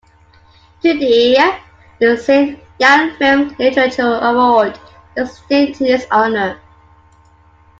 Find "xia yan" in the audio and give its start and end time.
2.17-3.15